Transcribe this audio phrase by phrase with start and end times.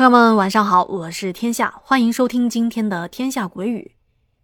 [0.00, 3.96] 朋友们，晚上好，我是天下，欢迎收听今天的《天下鬼语》。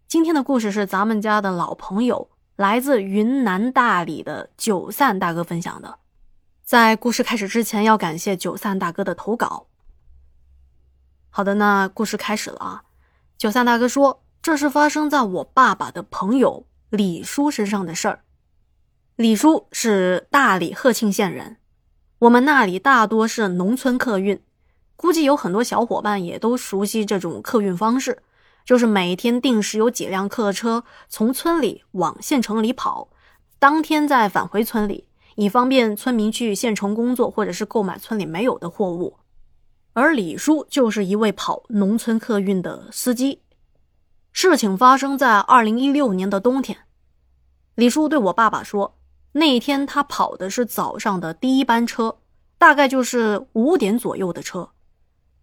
[0.07, 5.97] 今天的故事是咱们家的老朋友，来自云南大理的九散大哥分享的。
[6.63, 9.65] 在故事开始之前，要感谢九散大哥的投稿。
[11.31, 12.83] 好的，那故事开始了啊。
[13.35, 18.19] 九散大哥说，这是发生在我爸爸的朋友李叔身上的事儿。
[19.15, 21.57] 李叔是大理鹤庆县人，
[22.19, 24.39] 我们那里大多是农村客运。
[24.97, 28.21] 估计有很多小伙伴也都熟悉这种客运方式，
[28.65, 33.07] 就是每天定时有几辆客车从村里往县城里跑，
[33.59, 39.17] 当天再返回村里，以方便村民去县城工作或者是购买村里没有的货物。
[39.93, 43.41] 而李叔就是一位跑农村客运的司机。
[44.31, 46.77] 事情发生在二零一六年的冬天，
[47.75, 48.97] 李叔对我爸爸说，
[49.31, 52.17] 那一天他跑的是早上的第一班车，
[52.57, 54.69] 大概就是五点左右的车。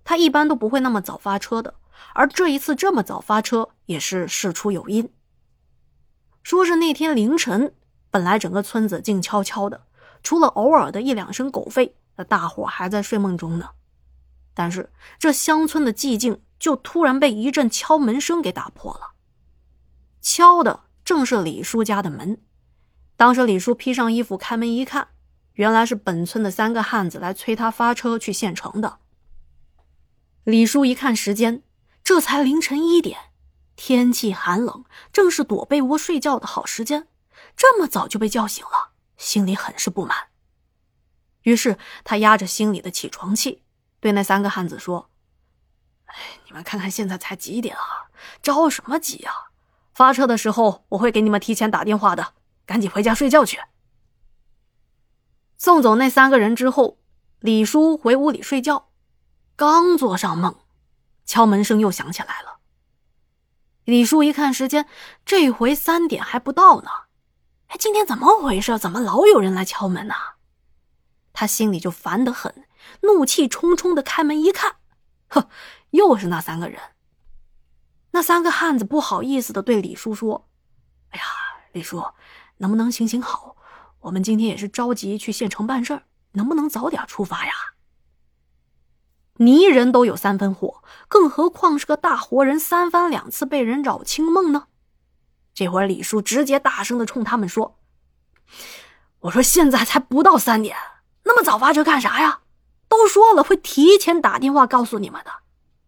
[0.05, 1.75] 他一般都不会那么早发车的，
[2.15, 5.11] 而这一次这么早发车也是事出有因。
[6.43, 7.75] 说是那天凌晨，
[8.11, 9.87] 本来整个村子静悄悄的，
[10.23, 13.71] 除了偶尔的一两声狗吠，那大伙还在睡梦中呢。
[14.53, 19.15] 但是这乡村的寂静就突然被一阵敲门声给打破了。
[20.21, 22.41] 敲的正是李叔家的门。
[23.17, 25.09] 当时李叔披上衣服开门一看，
[25.55, 28.99] 原来是本村的三个汉子来催他发车去县城的。
[30.45, 31.63] 李叔一看时间，
[32.03, 33.31] 这才凌晨一点，
[33.77, 37.09] 天气寒冷，正是躲被窝睡觉的好时间。
[37.57, 40.29] 这么早就被叫醒了，心里很是不满。
[41.45, 43.63] 于是他压着心里的起床气，
[44.01, 45.09] 对那三个汉子说
[46.07, 46.15] ：“哎，
[46.45, 48.11] 你们看看现在才几点啊？
[48.43, 49.33] 着什么急啊？
[49.95, 52.35] 发车的时候我会给你们提前打电话的，
[52.67, 53.59] 赶紧回家睡觉去。”
[55.57, 56.99] 送走那三个人之后，
[57.41, 58.91] 李叔回屋里睡觉。
[59.57, 60.57] 刚做上梦，
[61.25, 62.59] 敲门声又响起来了。
[63.85, 64.89] 李叔一看时间，
[65.25, 66.91] 这回三点还不到呢。
[67.69, 68.77] 哎，今天怎么回事？
[68.79, 70.15] 怎么老有人来敲门呢？
[71.33, 72.67] 他心里就烦得很，
[73.03, 74.77] 怒气冲冲的开门一看，
[75.29, 75.49] 呵，
[75.91, 76.81] 又是那三个人。
[78.11, 80.49] 那三个汉子不好意思的对李叔说
[81.11, 81.25] ：“哎呀，
[81.73, 82.05] 李叔，
[82.57, 83.57] 能不能行行好？
[84.01, 87.53] 我们今天也是着急去县城办事儿，能不能早点出发呀？”
[89.39, 94.69] 泥人都有三分火，更何况是个大活人，三番两次被人扰清梦呢？
[95.53, 97.81] 这会儿李叔直接大声的冲他们说
[99.23, 100.77] ：“我说现在才不到三点，
[101.25, 102.43] 那么早发车干啥呀？
[102.87, 105.33] 都说了会提前打电话告诉你们的，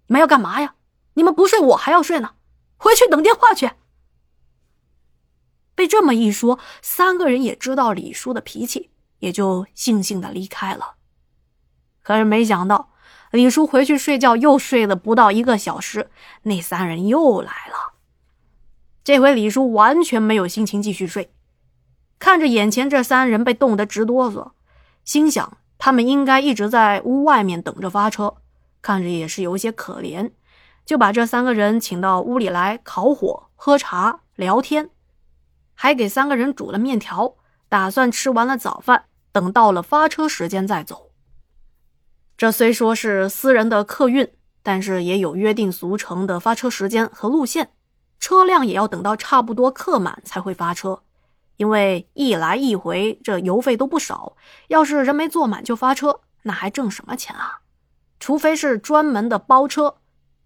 [0.08, 0.74] 你们要干嘛呀？
[1.14, 2.34] 你们不睡，我还要睡呢，
[2.76, 3.70] 回去等电话去。”
[5.76, 8.90] 被这么一说，三个人也知道李叔的脾气，
[9.20, 10.96] 也就悻悻的离开了。
[12.02, 12.90] 可是没想到。
[13.32, 16.10] 李叔回去睡觉，又睡了不到一个小时，
[16.42, 17.94] 那三人又来了。
[19.02, 21.32] 这回李叔完全没有心情继续睡，
[22.18, 24.52] 看着眼前这三人被冻得直哆嗦，
[25.04, 28.36] 心想他们应该一直在屋外面等着发车，
[28.80, 30.32] 看着也是有些可怜，
[30.84, 34.90] 就把这三个人请到屋里来烤火、喝茶、聊天，
[35.74, 37.34] 还给三个人煮了面条，
[37.68, 41.05] 打算吃完了早饭，等到了发车时间再走。
[42.36, 44.30] 这虽说是私人的客运，
[44.62, 47.70] 但是也有约定俗成的发车时间和路线，
[48.20, 51.02] 车辆也要等到差不多客满才会发车，
[51.56, 54.36] 因为一来一回这油费都不少，
[54.68, 57.60] 要是人没坐满就发车，那还挣什么钱啊？
[58.20, 59.96] 除非是专门的包车，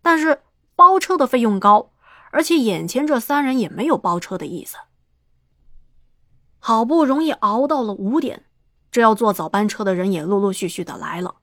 [0.01, 0.43] 但是
[0.77, 1.91] 包车的费用高，
[2.31, 4.77] 而且眼前这三人也没有包车的意思。
[6.61, 8.45] 好不容易熬到了五点，
[8.93, 11.37] 这要坐早班车的人也陆陆续续的来了。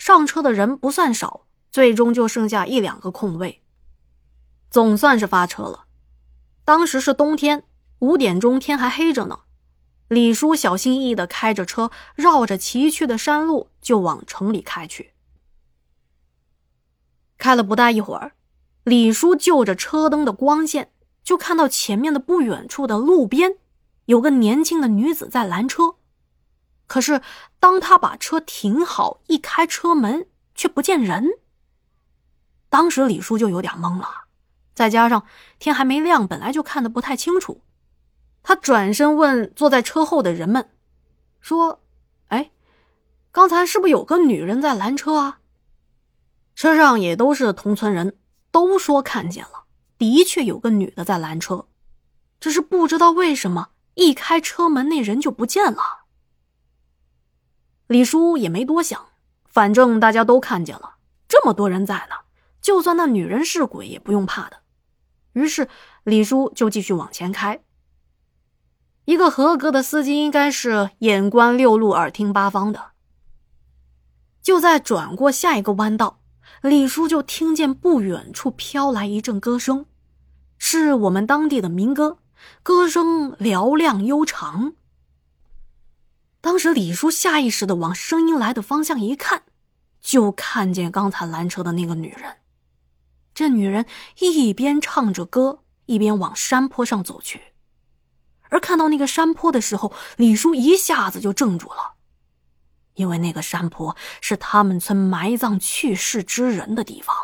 [0.00, 3.60] 上车的人不算少，最终就剩下一两个空位，
[4.70, 5.84] 总算是发车了。
[6.64, 7.64] 当时是冬天，
[7.98, 9.40] 五点钟天还黑着呢。
[10.08, 15.12] 李叔小心翼翼的开着车，绕着崎岖的山路就往城里开去。
[17.36, 18.32] 开了不大一会儿，
[18.84, 20.90] 李叔就着车灯的光线，
[21.22, 23.58] 就看到前面的不远处的路边，
[24.06, 25.96] 有个年轻的女子在拦车。
[26.90, 27.22] 可是，
[27.60, 30.26] 当他把车停好，一开车门，
[30.56, 31.24] 却不见人。
[32.68, 34.24] 当时李叔就有点懵了，
[34.74, 35.24] 再加上
[35.60, 37.62] 天还没亮，本来就看得不太清楚。
[38.42, 40.68] 他转身问坐在车后的人们，
[41.40, 41.80] 说
[42.26, 42.50] ：“哎，
[43.30, 45.38] 刚才是不是有个女人在拦车啊？”
[46.56, 48.18] 车上也都是同村人，
[48.50, 49.66] 都说看见了，
[49.96, 51.68] 的确有个女的在拦车，
[52.40, 55.99] 只是不知道为什么一开车门，那人就不见了。
[57.90, 59.06] 李叔也没多想，
[59.46, 60.94] 反正大家都看见了，
[61.26, 62.18] 这么多人在呢，
[62.62, 64.58] 就算那女人是鬼也不用怕的。
[65.32, 65.68] 于是
[66.04, 67.64] 李叔就继续往前开。
[69.06, 72.92] 一个合格的司机应该是眼观六路，耳听八方的。
[74.40, 76.20] 就在转过下一个弯道，
[76.62, 79.86] 李叔就听见不远处飘来一阵歌声，
[80.58, 82.18] 是我们当地的民歌，
[82.62, 84.74] 歌声嘹亮悠长。
[86.40, 89.42] 当时李叔下意识的往声音来的方向一看，
[90.00, 92.38] 就看见刚才拦车的那个女人。
[93.34, 93.86] 这女人
[94.18, 97.40] 一边唱着歌，一边往山坡上走去。
[98.48, 101.94] 而看到那个山坡的时候，李叔一下子就怔住了，
[102.94, 107.14] 因为那个山坡是他们村埋葬去世之人的地方。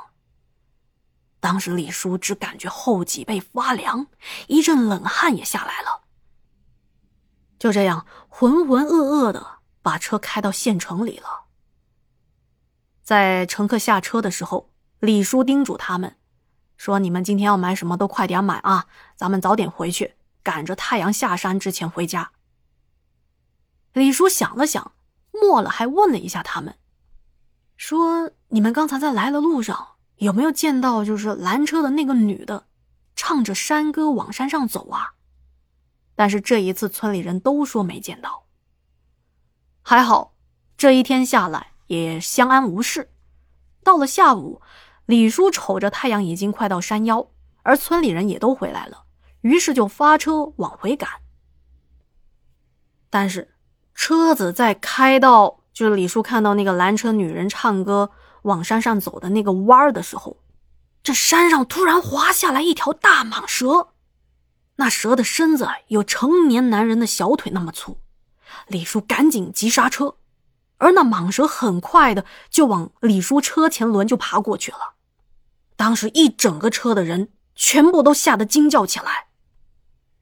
[1.41, 4.07] 当时李叔只感觉后脊背发凉，
[4.47, 6.06] 一阵冷汗也下来了。
[7.59, 11.45] 就这样浑浑噩噩的把车开到县城里了。
[13.03, 16.17] 在乘客下车的时候，李叔叮嘱他们
[16.77, 22.33] 说：“你们今天要买什么都快点买啊，咱们早点回去，赶着太阳下山之前回家。”
[23.95, 24.93] 李叔想了想，
[25.33, 26.77] 末了还问了一下他们，
[27.77, 32.67] 说：“你们刚才在来的路上有没有见到就是拦车的那个女的，
[33.15, 35.15] 唱着山歌往山上走啊？”
[36.17, 38.47] 但是这一次，村里人都说没见到。
[39.83, 40.35] 还好，
[40.77, 43.13] 这一天下来也相安无事。
[43.85, 44.61] 到了下午，
[45.05, 47.29] 李叔瞅着太阳已经快到山腰，
[47.63, 49.05] 而村里人也都回来了，
[49.43, 51.09] 于是就发车往回赶。
[53.09, 53.55] 但是，
[53.95, 58.11] 车子在开到就是李叔看到那个拦车女人唱歌
[58.43, 60.39] 往山上走的那个弯儿的时候，
[61.03, 63.91] 这山上突然滑下来一条大蟒蛇。
[64.77, 67.99] 那蛇的身子有成年男人的小腿那么粗，
[68.69, 70.17] 李叔赶紧急刹车，
[70.79, 74.95] 而那蟒蛇很快的就往李叔车前轮就爬过去了。
[75.77, 79.27] 当时一整个车的人全部都吓得惊叫起来。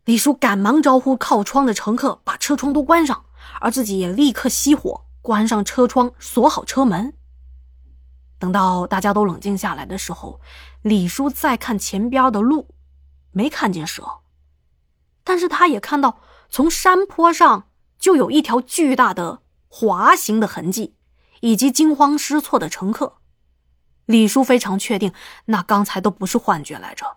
[0.05, 3.25] 李叔赶忙招呼靠窗的乘客把车窗都关上，
[3.61, 7.15] 而自己也立刻熄火，关上车窗，锁好车门。
[8.39, 10.41] 等到大家都冷静下来的时候，
[10.83, 12.69] 李叔再看前边的路，
[13.33, 14.05] 没看见蛇。
[15.25, 17.69] 但是他也看到，从山坡上
[17.99, 20.95] 就有一条巨大的滑行的痕迹，
[21.41, 23.17] 以及惊慌失措的乘客。
[24.05, 25.13] 李叔非常确定，
[25.47, 27.17] 那刚才都不是幻觉来着。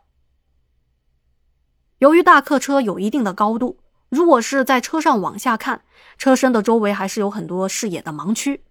[1.98, 5.84] 由于大客车有一定的高度，如果是在车上往下看，
[6.18, 8.64] 车身的周围还是有很多视野的盲区。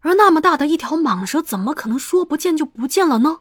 [0.00, 3.40] 而那么大的一条蟒蛇，怎么可能说不见就不见了呢？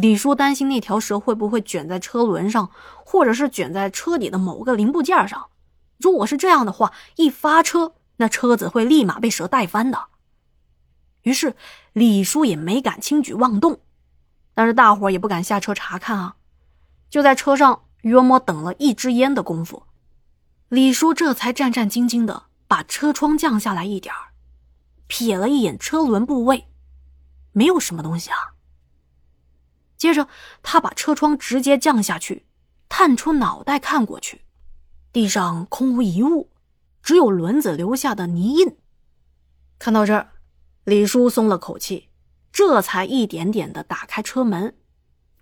[0.00, 2.70] 李叔担心那条蛇会不会卷在车轮上，
[3.04, 5.48] 或者是卷在车底的某个零部件上。
[5.98, 10.06] 如果是这样的话，一发车，那车子会立马被蛇带翻的。
[11.22, 11.54] 于是
[11.92, 13.80] 李叔也没敢轻举妄动，
[14.54, 16.36] 但是大伙也不敢下车查看啊。
[17.10, 19.82] 就在车上约摸等了一支烟的功夫，
[20.68, 24.32] 李叔这才战战兢兢的把车窗降下来一点儿，
[25.08, 26.68] 瞥了一眼车轮部位，
[27.52, 28.54] 没有什么东西啊。
[30.00, 30.28] 接着，
[30.62, 32.46] 他把车窗直接降下去，
[32.88, 34.40] 探出脑袋看过去，
[35.12, 36.48] 地上空无一物，
[37.02, 38.78] 只有轮子留下的泥印。
[39.78, 40.32] 看到这儿，
[40.84, 42.08] 李叔松了口气，
[42.50, 44.74] 这才一点点的打开车门，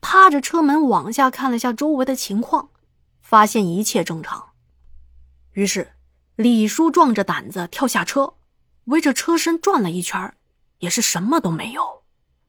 [0.01, 2.71] 趴着车门往下看了下周围的情况，
[3.23, 4.49] 发现一切正常。
[5.53, 5.93] 于是，
[6.35, 8.35] 李叔壮着胆子跳下车，
[8.87, 10.35] 围着车身转了一圈，
[10.79, 12.03] 也是什么都没有，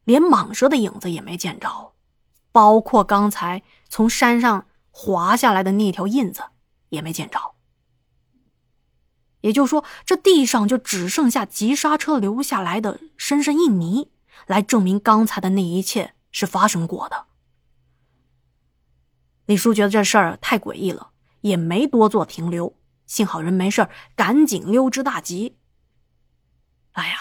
[0.06, 1.94] 连蟒蛇的影子也没见着。
[2.52, 6.44] 包括刚才从山上滑下来的那条印子
[6.90, 7.56] 也没见着，
[9.42, 14.12] 也就是说，这地上就只剩下急刹车留下来的深深印泥，
[14.48, 17.28] 来证明刚才的那一切是发生过的。
[19.46, 22.76] 李叔觉得这事儿太诡异了，也没多做停留，
[23.06, 25.58] 幸好人没事赶紧溜之大吉。
[26.94, 27.16] 哎呀，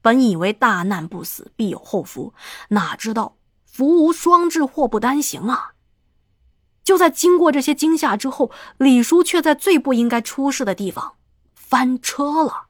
[0.00, 2.32] 本以为大难不死，必有后福，
[2.68, 3.35] 哪知道。
[3.76, 5.72] 福无双至，祸不单行啊！
[6.82, 11.16] 就在经过这些惊吓之后，李叔却在最不应该出事的地方
[11.52, 12.68] 翻车了。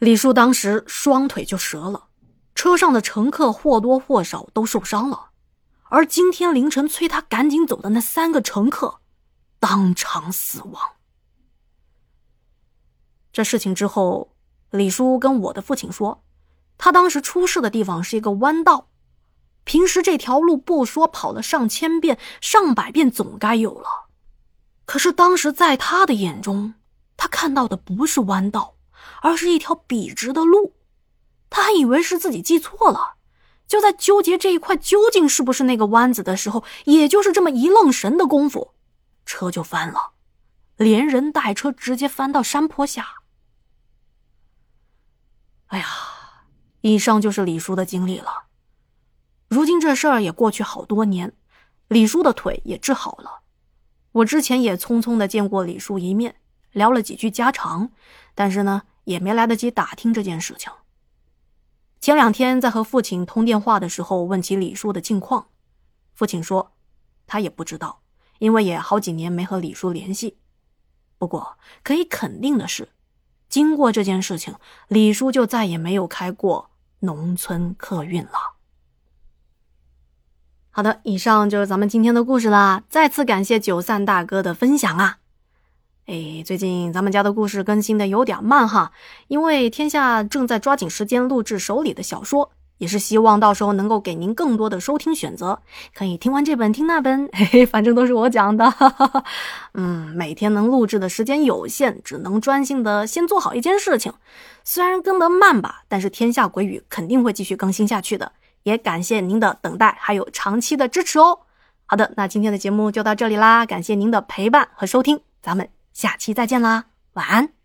[0.00, 2.08] 李叔当时双腿就折了，
[2.56, 5.30] 车上的乘客或多或少都受伤了，
[5.84, 8.98] 而今天凌晨催他赶紧走的那三个乘客
[9.60, 10.74] 当场死亡。
[13.30, 14.34] 这事情之后，
[14.70, 16.24] 李叔跟我的父亲说，
[16.76, 18.88] 他当时出事的地方是一个弯道。
[19.64, 24.06] 平时这条路不说跑了上千遍、上百遍总该有了，
[24.84, 26.74] 可是当时在他的眼中，
[27.16, 28.74] 他看到的不是弯道，
[29.22, 30.74] 而是一条笔直的路，
[31.48, 33.14] 他还以为是自己记错了，
[33.68, 38.74] 就在纠结这一块究竟是不是那个弯子的时候，也就是这么一愣神的功夫，
[39.24, 40.12] 车就翻了，
[40.76, 43.06] 连人带车直接翻到山坡下。
[45.66, 45.86] 哎呀，
[46.80, 48.49] 以上就是李叔的经历了。
[49.50, 51.32] 如今这事儿也过去好多年，
[51.88, 53.40] 李叔的腿也治好了。
[54.12, 56.36] 我之前也匆匆的见过李叔一面，
[56.70, 57.90] 聊了几句家常，
[58.36, 60.72] 但是呢，也没来得及打听这件事情。
[62.00, 65.48] 前两天在和父亲通电话的时候，问起李叔的近况，
[66.14, 66.70] 父亲说
[67.26, 68.02] 他也不知道，
[68.38, 70.38] 因为也好几年没和李叔联系。
[71.18, 72.90] 不过可以肯定的是，
[73.48, 74.54] 经过这件事情，
[74.86, 78.59] 李叔就再也没有开过农村客运了。
[80.72, 82.84] 好的，以上就是咱们今天的故事啦。
[82.88, 85.18] 再次感谢九散大哥的分享啊！
[86.06, 88.92] 哎，最近咱们家的故事更新的有点慢哈，
[89.26, 95.60] 因为天下正在抓紧时间录制手里的小说，也是希望到时候能够给您更多的收听选择，
[95.92, 98.72] 可以听完这本听那本，嘿嘿，反正都是我讲的。
[99.74, 104.12] 嗯，每天能录制的时间有限，只能专心的先做好一件事情。
[104.62, 108.30] 虽然更得慢吧，但是天下鬼语肯定会继续更新下去的。
[108.62, 111.40] 也感谢您的等待，还有长期的支持哦。
[111.86, 117.59] 好的，那今天的节目就到这里啦，感谢您的陪伴和收听，咱们下期再见啦，晚安。